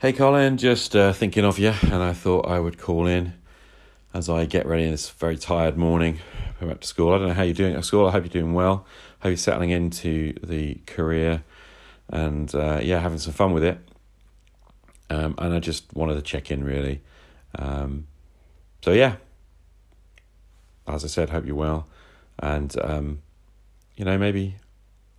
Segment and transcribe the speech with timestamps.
[0.00, 3.32] Hey Colin, just uh, thinking of you, and I thought I would call in
[4.14, 6.20] as I get ready in this very tired morning.
[6.60, 7.12] Go back to school.
[7.12, 8.06] I don't know how you're doing at school.
[8.06, 8.86] I hope you're doing well.
[9.18, 11.42] Hope you're settling into the career,
[12.10, 13.76] and uh, yeah, having some fun with it.
[15.10, 17.02] Um, and I just wanted to check in really.
[17.58, 18.06] Um,
[18.84, 19.16] so yeah,
[20.86, 21.88] as I said, hope you're well,
[22.38, 23.22] and um,
[23.96, 24.54] you know maybe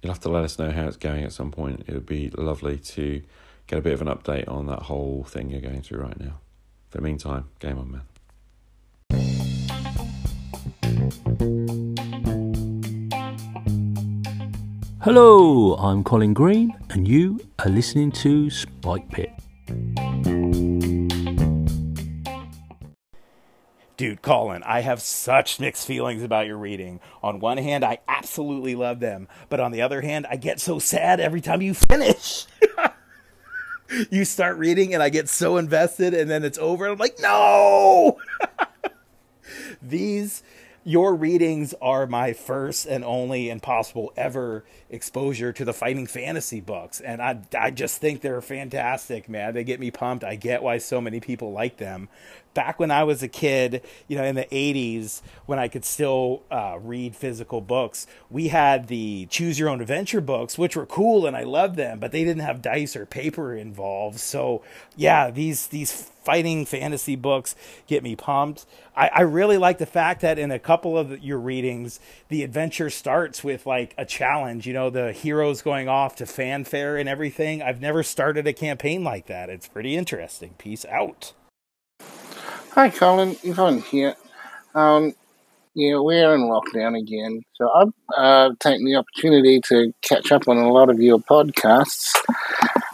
[0.01, 1.83] you'll have to let us know how it's going at some point.
[1.85, 3.21] It would be lovely to
[3.69, 6.39] get a bit of an update on that whole thing you're going through right now.
[6.89, 8.01] For the meantime, game on, man.
[15.01, 19.31] Hello, I'm Colin Green, and you are listening to Spike Pit.
[23.97, 27.01] Dude, Colin, I have such mixed feelings about your reading.
[27.21, 30.79] On one hand, I absolutely love them, but on the other hand, I get so
[30.79, 32.47] sad every time you finish.
[34.09, 38.17] you start reading and I get so invested and then it's over I'm like, "No!"
[39.81, 40.43] These
[40.89, 46.59] your readings are my first and only and possible ever exposure to the fighting fantasy
[46.59, 49.53] books and I I just think they're fantastic, man.
[49.53, 50.23] They get me pumped.
[50.23, 52.09] I get why so many people like them
[52.53, 56.43] back when I was a kid, you know, in the 80s, when I could still
[56.49, 61.25] uh, read physical books, we had the choose your own adventure books, which were cool
[61.25, 64.19] and I loved them, but they didn't have dice or paper involved.
[64.19, 64.63] So,
[64.95, 67.55] yeah, these, these fighting fantasy books
[67.87, 68.67] get me pumped.
[68.95, 72.91] I, I really like the fact that in a couple of your readings, the adventure
[72.91, 77.63] starts with like a challenge, you know, the heroes going off to fanfare and everything.
[77.63, 79.49] I've never started a campaign like that.
[79.49, 80.53] It's pretty interesting.
[80.59, 81.33] Peace out.
[82.73, 83.35] Hi, Colin.
[83.41, 84.15] Yvonne here.
[84.75, 85.15] Um,
[85.73, 90.57] yeah, we're in lockdown again, so I've uh, taken the opportunity to catch up on
[90.57, 92.13] a lot of your podcasts,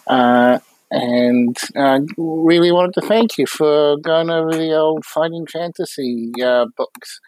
[0.08, 0.60] uh,
[0.96, 6.68] and I really wanted to thank you for going over the old fighting fantasy uh,
[6.78, 7.20] books.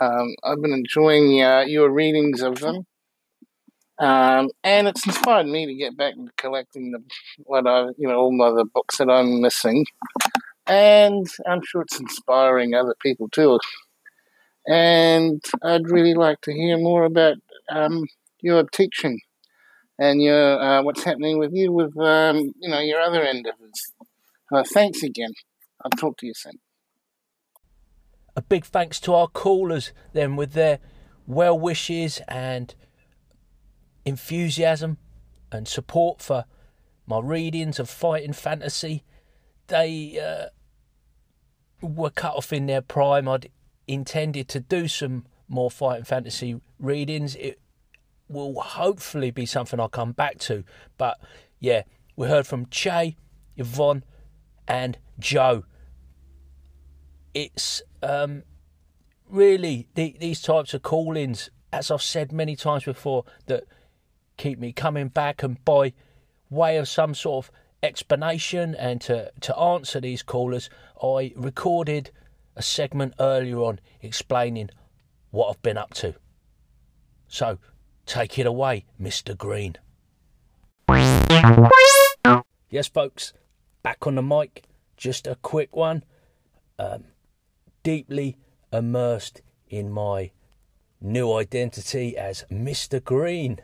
[0.00, 2.86] Um, I've been enjoying uh, your readings of them.
[4.00, 7.02] Um, and it's inspired me to get back to collecting the
[7.44, 9.84] what I, you know, all the books that I'm missing
[10.66, 13.60] and I'm sure it's inspiring other people too.
[14.66, 17.36] And I'd really like to hear more about
[17.70, 18.06] um,
[18.40, 19.20] your teaching
[19.98, 23.92] and your uh, what's happening with you with um, you know your other endeavours.
[24.52, 25.32] Uh, thanks again.
[25.84, 26.60] I'll talk to you soon.
[28.36, 30.78] A big thanks to our callers then with their
[31.26, 32.74] well wishes and
[34.04, 34.98] enthusiasm
[35.50, 36.44] and support for
[37.06, 39.04] my readings of fighting fantasy.
[39.66, 40.46] They uh,
[41.86, 43.28] were cut off in their prime.
[43.28, 43.50] I'd
[43.86, 47.34] intended to do some more fighting fantasy readings.
[47.36, 47.58] It
[48.28, 50.64] will hopefully be something I'll come back to.
[50.96, 51.18] But
[51.60, 51.82] yeah,
[52.16, 53.16] we heard from Che,
[53.56, 54.04] Yvonne,
[54.66, 55.64] and Joe.
[57.34, 58.42] It's um,
[59.28, 63.64] really the, these types of call ins, as I've said many times before, that
[64.36, 65.92] keep me coming back and by
[66.50, 67.50] way of some sort of
[67.82, 70.70] explanation and to, to answer these callers,
[71.02, 72.10] I recorded
[72.56, 74.70] a segment earlier on explaining
[75.30, 76.14] what I've been up to.
[77.28, 77.58] So,
[78.08, 79.36] take it away, Mr.
[79.36, 79.76] Green.
[82.70, 83.32] Yes, folks,
[83.82, 84.64] back on the mic.
[84.96, 86.02] Just a quick one.
[86.78, 87.04] Um,
[87.82, 88.36] deeply
[88.72, 90.30] immersed in my
[91.00, 93.02] new identity as Mr.
[93.02, 93.58] Green.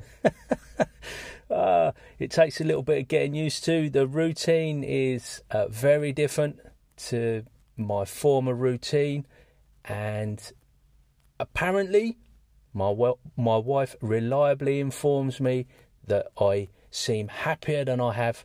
[1.50, 3.91] uh, it takes a little bit of getting used to.
[3.91, 6.61] The routine is uh, very different
[6.97, 7.44] to
[7.76, 9.26] my former routine,
[9.84, 10.53] and
[11.41, 12.19] apparently,
[12.74, 15.66] my well, my wife reliably informs me
[16.06, 18.44] that I seem happier than I have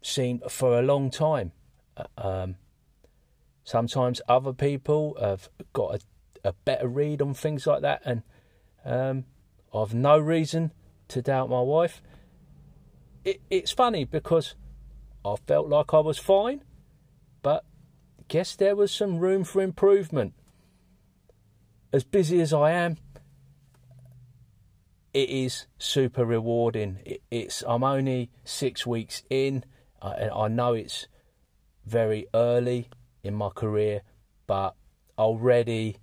[0.00, 1.52] seemed for a long time.
[1.96, 2.56] Uh, um,
[3.64, 5.96] sometimes other people have got
[6.44, 8.22] a, a, better read on things like that, and
[8.84, 9.24] um,
[9.74, 10.72] I've no reason
[11.08, 12.00] to doubt my wife.
[13.24, 14.54] It, it's funny because
[15.24, 16.62] I felt like I was fine,
[17.42, 17.64] but
[18.28, 20.34] guess there was some room for improvement.
[21.92, 22.98] As busy as I am,
[25.16, 26.98] it is super rewarding.
[27.06, 29.64] It, it's I'm only six weeks in.
[30.02, 31.08] I, I know it's
[31.86, 32.90] very early
[33.24, 34.02] in my career,
[34.46, 34.74] but
[35.16, 35.96] already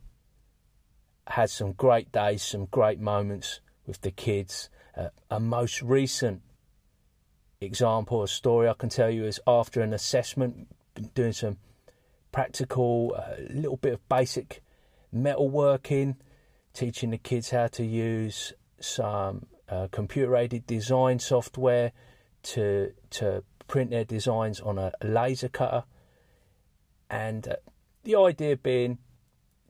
[1.28, 4.72] had some great days, some great moments with the kids.
[4.98, 6.42] Uh, a most recent
[7.62, 10.70] example, a story I can tell you is after an assessment,
[11.14, 11.58] doing some
[12.32, 14.64] practical, a uh, little bit of basic
[15.14, 16.16] metalworking,
[16.74, 21.92] teaching the kids how to use some uh, computer aided design software
[22.44, 25.86] to to print their designs on a laser cutter,
[27.10, 27.56] and uh,
[28.04, 28.98] the idea being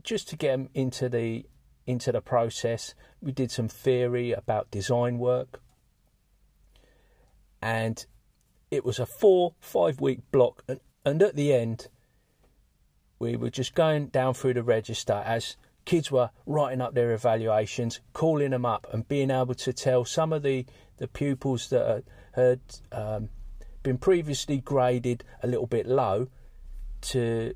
[0.04, 1.46] just to get them into the
[1.86, 2.94] into the process.
[3.22, 5.62] We did some theory about design work,
[7.62, 8.06] and
[8.72, 11.88] it was a four five week block, and, and at the end,
[13.20, 18.00] we were just going down through the register as kids were writing up their evaluations,
[18.14, 20.66] calling them up, and being able to tell some of the
[20.98, 22.04] the pupils that
[22.34, 22.60] had
[22.92, 23.30] um,
[23.82, 26.28] been previously graded a little bit low
[27.02, 27.54] to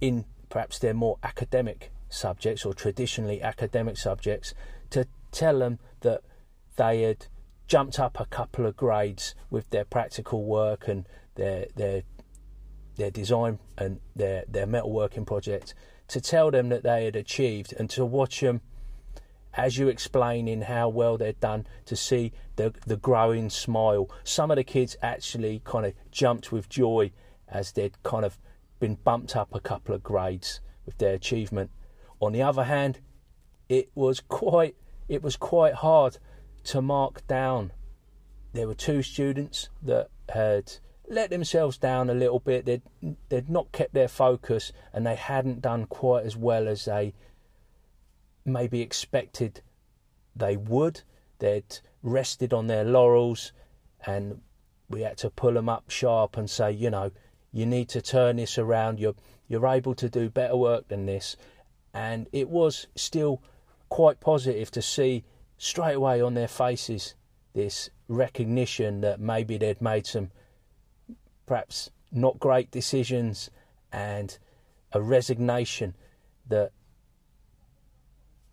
[0.00, 4.54] in perhaps their more academic subjects or traditionally academic subjects
[4.90, 6.22] to tell them that
[6.76, 7.26] they had
[7.66, 12.02] jumped up a couple of grades with their practical work and their their
[12.96, 15.74] their design and their their metalworking project
[16.08, 18.60] to tell them that they had achieved and to watch them
[19.54, 24.50] as you explain in how well they'd done to see the the growing smile some
[24.50, 27.10] of the kids actually kind of jumped with joy
[27.48, 28.38] as they'd kind of
[28.78, 31.70] been bumped up a couple of grades with their achievement
[32.20, 33.00] on the other hand,
[33.68, 34.76] it was quite
[35.08, 36.18] it was quite hard
[36.64, 37.72] to mark down.
[38.52, 40.72] There were two students that had
[41.08, 42.64] let themselves down a little bit.
[42.66, 42.82] They'd
[43.28, 47.14] they'd not kept their focus and they hadn't done quite as well as they
[48.44, 49.60] maybe expected
[50.34, 51.02] they would.
[51.38, 53.52] They'd rested on their laurels
[54.04, 54.40] and
[54.88, 57.10] we had to pull them up sharp and say, you know,
[57.52, 59.00] you need to turn this around.
[59.00, 59.14] You're
[59.48, 61.36] you're able to do better work than this
[61.94, 63.40] and it was still
[63.88, 65.24] quite positive to see
[65.56, 67.14] straight away on their faces
[67.54, 70.30] this recognition that maybe they'd made some
[71.46, 73.50] perhaps not great decisions
[73.92, 74.38] and
[74.92, 75.94] a resignation
[76.48, 76.72] that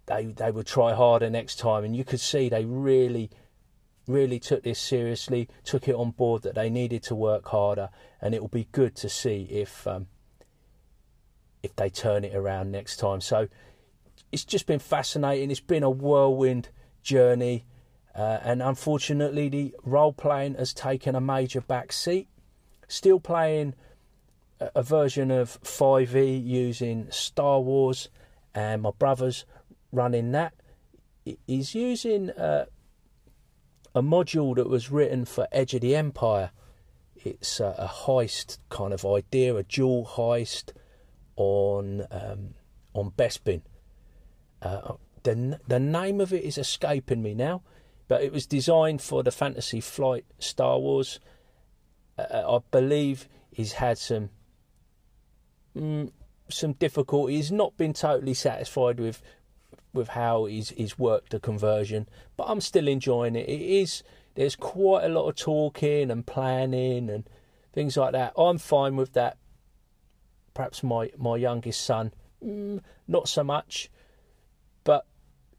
[0.05, 3.29] they they would try harder next time and you could see they really
[4.07, 7.89] really took this seriously took it on board that they needed to work harder
[8.21, 10.07] and it will be good to see if um,
[11.63, 13.21] if they turn it around next time.
[13.21, 13.47] So
[14.31, 15.49] it's just been fascinating.
[15.49, 16.69] It's been a whirlwind
[17.01, 17.65] journey,
[18.13, 22.27] uh, and unfortunately, the role playing has taken a major back seat.
[22.93, 23.73] Still playing
[24.59, 28.07] a, version of 5e using Star Wars,
[28.53, 29.45] and my brother's
[29.91, 30.53] running that.
[31.47, 32.65] He's using uh,
[33.95, 36.51] a module that was written for Edge of the Empire.
[37.15, 40.73] It's a, a heist kind of idea, a dual heist
[41.35, 42.53] on um,
[42.93, 43.63] on Bespin.
[44.61, 44.93] Uh,
[45.23, 47.63] the the name of it is escaping me now,
[48.07, 51.19] but it was designed for the Fantasy Flight Star Wars.
[52.17, 54.29] Uh, I believe he's had some
[55.75, 56.11] mm,
[56.49, 57.35] some difficulty.
[57.35, 59.21] He's not been totally satisfied with
[59.93, 62.07] with how he's he's worked the conversion,
[62.37, 63.47] but I'm still enjoying it.
[63.47, 64.03] It is
[64.35, 67.29] there's quite a lot of talking and planning and
[67.71, 68.33] things like that.
[68.37, 69.37] I'm fine with that
[70.53, 72.13] perhaps my, my youngest son,
[72.43, 73.89] mm, not so much.
[74.83, 75.05] But,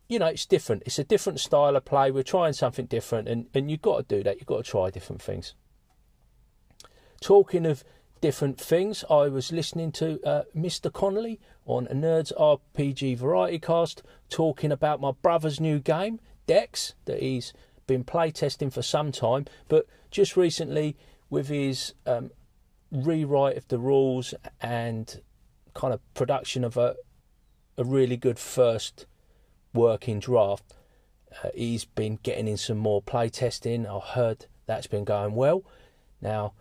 [0.09, 0.83] you know, it's different.
[0.87, 2.11] It's a different style of play.
[2.11, 4.37] We're trying something different, and, and you've got to do that.
[4.37, 5.55] You've got to try different things.
[7.25, 7.85] Talking of
[8.21, 10.93] different things, I was listening to uh, Mr.
[10.93, 17.55] Connolly on Nerds RPG Variety Cast talking about my brother's new game, Dex, that he's
[17.87, 20.99] been playtesting for some time, but just recently
[21.31, 22.31] with his um,
[22.93, 25.23] rewrite of the rules and
[25.73, 26.95] kind of production of a
[27.79, 29.07] a really good first
[29.73, 30.75] working draft.
[31.43, 33.87] Uh, he's been getting in some more play testing.
[33.87, 35.65] I heard that's been going well.
[36.21, 36.53] Now,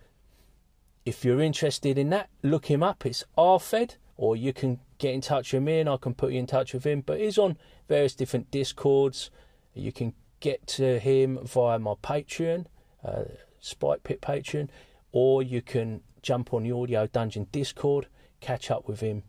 [1.06, 3.06] if you're interested in that, look him up.
[3.06, 6.40] It's RFED, or you can get in touch with me and I can put you
[6.40, 7.02] in touch with him.
[7.02, 7.58] But he's on
[7.88, 9.30] various different discords.
[9.74, 12.66] You can get to him via my Patreon,
[13.04, 13.24] uh,
[13.60, 14.70] Spike Pit Patreon,
[15.12, 18.08] or you can jump on the Audio Dungeon Discord,
[18.40, 19.24] catch up with him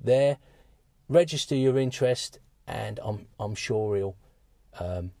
[0.00, 0.38] there,
[1.08, 4.16] register your interest, and I'm I'm sure he'll
[4.78, 5.12] um,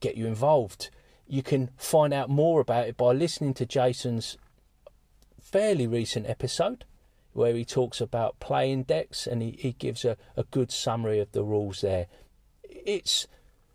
[0.00, 0.90] get you involved.
[1.26, 4.36] You can find out more about it by listening to Jason's
[5.54, 6.84] fairly recent episode
[7.32, 11.30] where he talks about playing decks and he, he gives a, a good summary of
[11.30, 12.08] the rules there.
[12.64, 13.28] It's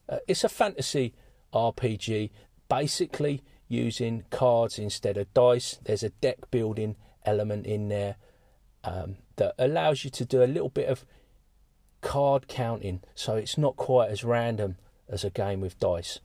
[0.09, 1.13] uh, it's a fantasy
[1.53, 2.31] RPG.
[2.67, 5.79] Basically, using cards instead of dice.
[5.85, 8.17] There's a deck building element in there
[8.83, 11.05] um, that allows you to do a little bit of
[12.01, 14.75] card counting, so it's not quite as random
[15.07, 16.19] as a game with dice.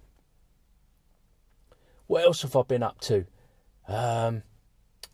[2.08, 3.26] What else have I been up to?
[3.86, 4.42] Um,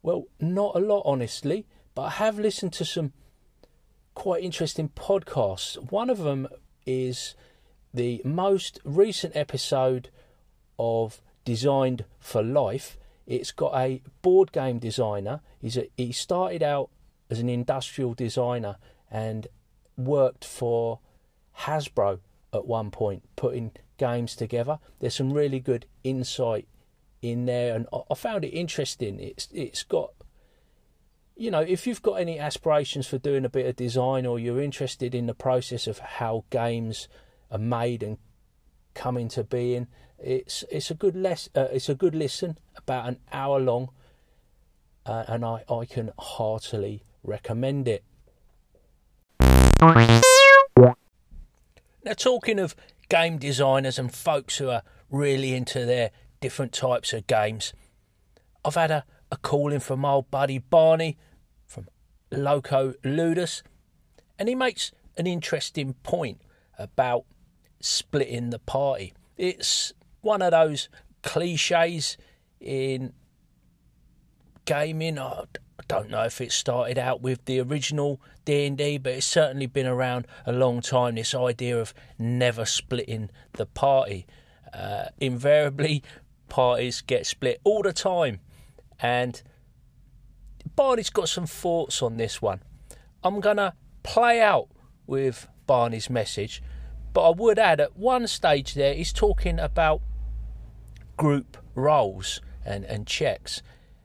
[0.02, 3.12] well, not a lot, honestly, but I have listened to some
[4.14, 5.76] quite interesting podcasts.
[5.90, 6.49] One of them
[6.87, 7.35] is
[7.92, 10.11] the most recent episode
[10.78, 12.97] of Designed for Life.
[13.26, 15.40] It's got a board game designer.
[15.61, 16.90] He's a, he started out
[17.28, 18.76] as an industrial designer
[19.11, 19.47] and
[19.97, 21.00] worked for
[21.61, 22.21] Hasbro
[22.52, 24.78] at one point, putting games together.
[24.99, 26.66] There's some really good insight
[27.22, 29.20] in there, and I found it interesting.
[29.20, 30.12] It's it's got,
[31.36, 34.60] you know, if you've got any aspirations for doing a bit of design, or you're
[34.60, 37.08] interested in the process of how games
[37.50, 38.18] are made and
[38.94, 39.86] come into being,
[40.18, 43.90] it's it's a good less uh, it's a good listen, about an hour long,
[45.04, 48.04] uh, and I I can heartily recommend it.
[52.02, 52.74] Now, talking of
[53.10, 56.10] game designers and folks who are really into their
[56.40, 57.73] different types of games,
[58.64, 61.16] I've had a, a call in from my old buddy Barney
[61.66, 61.88] from
[62.30, 63.62] Loco Ludus,
[64.38, 66.40] and he makes an interesting point
[66.78, 67.25] about
[67.80, 69.12] splitting the party.
[69.37, 70.88] It's one of those
[71.23, 72.16] cliches
[72.61, 73.12] in
[74.64, 75.18] gaming.
[75.18, 75.44] I
[75.88, 80.26] don't know if it started out with the original D&D, but it's certainly been around
[80.47, 81.14] a long time.
[81.14, 84.26] This idea of never splitting the party.
[84.73, 86.02] Uh, invariably,
[86.50, 88.40] parties get split all the time,
[88.99, 89.42] and
[90.76, 92.61] Barney's got some thoughts on this one.
[93.25, 94.69] I'm gonna play out
[95.07, 96.62] with Barney's message,
[97.12, 100.02] but I would add at one stage there he's talking about
[101.16, 103.62] group rolls and, and checks.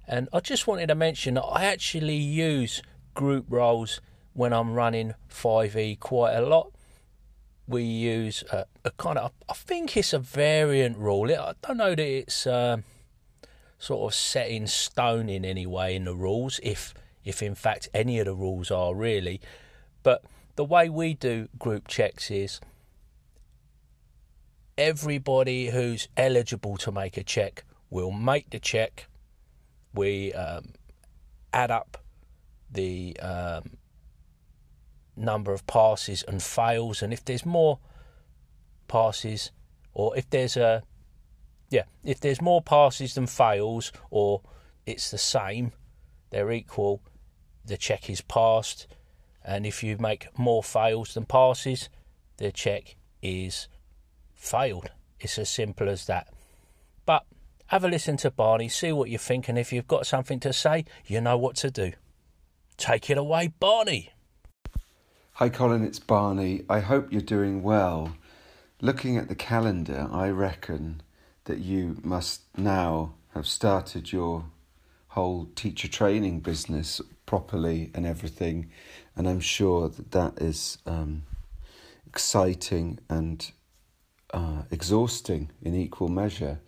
[0.08, 2.82] And I just wanted to mention that I actually use
[3.14, 4.02] group rolls
[4.34, 6.75] when I'm running 5e quite a lot.
[7.67, 11.31] We use a, a kind of, I think it's a variant rule.
[11.31, 12.77] I don't know that it's uh,
[13.79, 16.93] sort of set in stone in any way in the rules, if
[17.24, 19.41] if in fact any of the rules are really.
[20.03, 20.24] But
[20.55, 22.60] the way we do group checks is
[24.77, 29.07] everybody who's eligible to make a check will make the check
[29.93, 30.74] we um,
[31.53, 31.98] add up
[32.69, 33.77] the um,
[35.15, 37.79] number of passes and fails, and if there's more
[38.88, 39.51] passes,
[39.93, 40.84] or if there's a
[41.69, 44.41] yeah, if there's more passes than fails, or
[44.86, 45.72] it's the same,
[46.29, 47.01] they're equal,
[47.65, 48.88] the check is passed,
[49.43, 51.89] and if you make more fails than passes,
[52.38, 53.67] the check is
[54.34, 54.91] failed.
[55.19, 56.27] It's as simple as that.
[57.05, 57.25] But
[57.67, 60.53] have a listen to Barney, see what you think, and if you've got something to
[60.53, 61.93] say, you know what to do.
[62.77, 64.12] Take it away, Barney.
[65.39, 66.63] Hi, Colin, it's Barney.
[66.70, 68.15] I hope you're doing well.
[68.80, 71.01] Looking at the calendar, I reckon
[71.44, 74.46] that you must now have started your
[75.10, 78.72] whole teacher training business properly and everything,
[79.13, 81.24] and I'm sure that that is um,
[82.08, 83.51] exciting and
[84.34, 86.60] uh, exhausting in equal measure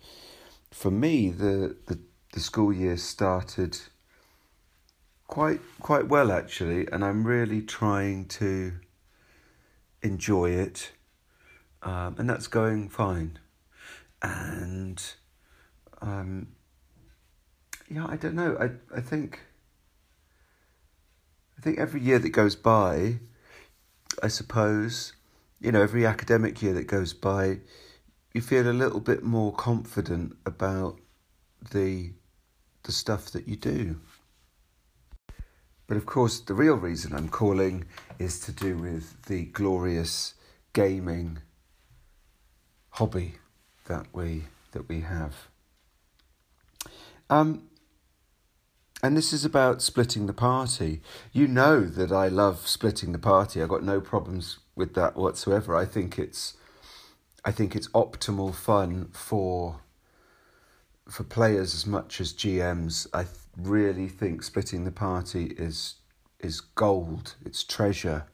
[0.70, 1.98] for me, the, the,
[2.32, 3.78] the school year started
[5.28, 8.72] quite quite well actually, and I'm really trying to
[10.02, 10.92] enjoy it,
[11.82, 13.38] um, and that's going fine.
[14.20, 15.00] And
[16.02, 16.48] um,
[17.88, 18.56] yeah, I don't know.
[18.58, 19.42] I I think
[21.56, 23.20] I think every year that goes by,
[24.20, 25.12] I suppose,
[25.60, 27.60] you know, every academic year that goes by
[28.32, 30.98] you feel a little bit more confident about
[31.72, 32.12] the
[32.84, 34.00] the stuff that you do.
[35.88, 37.86] But of course, the real reason I'm calling
[38.18, 40.34] is to do with the glorious
[40.74, 41.38] gaming
[42.90, 43.36] hobby
[43.86, 45.48] that we that we have.
[47.30, 47.68] Um,
[49.02, 51.00] and this is about splitting the party.
[51.32, 53.62] You know that I love splitting the party.
[53.62, 55.74] I've got no problems with that whatsoever.
[55.74, 56.54] I think it's
[57.46, 59.80] I think it's optimal fun for
[61.08, 63.06] for players as much as GMs.
[63.14, 65.96] I th- really think splitting the party is
[66.40, 67.34] is gold.
[67.44, 68.26] It's treasure,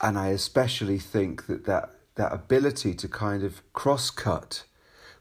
[0.00, 4.64] and I especially think that that that ability to kind of cross cut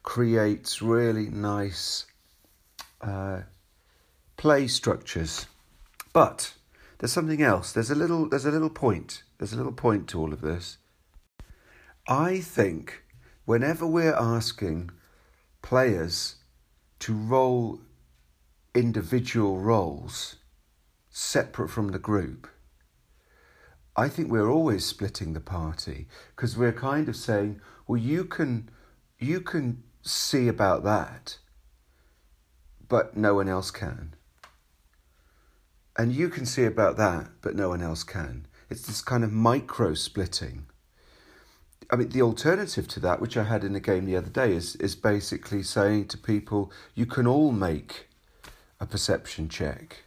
[0.03, 2.05] creates really nice
[3.01, 3.41] uh,
[4.35, 5.47] play structures.
[6.13, 6.53] But
[6.97, 7.71] there's something else.
[7.71, 8.27] There's a little.
[8.29, 9.23] There's a little point.
[9.37, 10.77] There's a little point to all of this
[12.07, 13.03] I think
[13.43, 14.91] whenever we're asking
[15.61, 16.35] players
[16.99, 17.81] to roll
[18.77, 20.37] individual rolls
[21.09, 22.47] separate from the group,
[23.95, 28.69] I think we're always splitting the party because we're kind of saying, well, you can,
[29.17, 31.39] you can see about that,
[32.87, 34.13] but no one else can.
[35.97, 38.45] And you can see about that, but no one else can.
[38.69, 40.67] It's this kind of micro splitting
[41.89, 44.53] I mean, the alternative to that, which I had in a game the other day,
[44.53, 48.06] is is basically saying to people, you can all make
[48.79, 50.03] a perception check.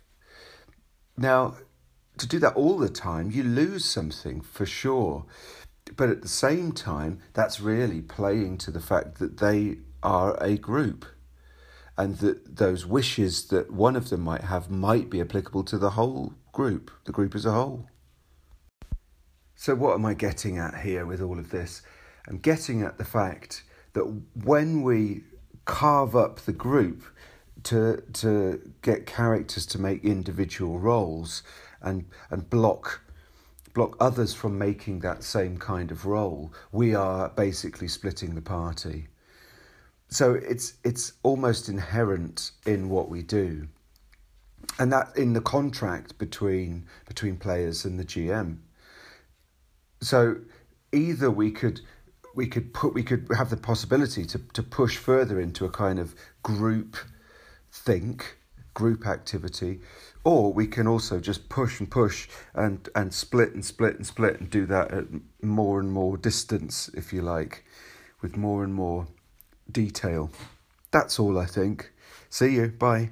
[1.17, 1.57] Now,
[2.19, 5.25] to do that all the time, you lose something for sure.
[5.97, 10.57] But at the same time, that's really playing to the fact that they are a
[10.57, 11.05] group
[11.99, 15.91] and that those wishes that one of them might have might be applicable to the
[15.91, 17.87] whole group, the group as a whole.
[19.55, 21.83] So, what am I getting at here with all of this?
[22.27, 24.05] I'm getting at the fact that
[24.45, 25.25] when we
[25.65, 27.05] carve up the group
[27.65, 31.43] to, to get characters to make individual rolls
[31.83, 33.03] and, and block
[33.73, 39.09] block others from making that same kind of roll, we are basically splitting the party.
[40.09, 43.69] So it's it's almost inherent in what we do.
[44.79, 48.59] And that in the contract between between players and the GM.
[50.01, 50.37] So
[50.93, 51.81] either we could
[52.35, 56.01] we could put we could have the possibility to, to push further into a kind
[56.01, 56.97] of group
[57.73, 58.39] think,
[58.75, 59.81] group activity,
[60.25, 64.39] or we can also just push and push and, and split and split and split
[64.41, 65.05] and do that at
[65.43, 67.65] more and more distance, if you like,
[68.23, 69.07] with more and more
[69.71, 70.31] detail.
[70.91, 71.93] That's all I think.
[72.29, 72.69] See you.
[72.69, 73.11] Bye.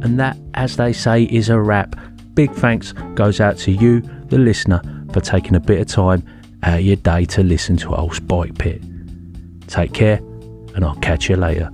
[0.00, 1.96] And that, as they say, is a wrap.
[2.34, 4.80] Big thanks goes out to you, the listener,
[5.12, 6.24] for taking a bit of time
[6.62, 8.82] out of your day to listen to old Spike Pit.
[9.68, 10.18] Take care,
[10.74, 11.70] and I'll catch you later.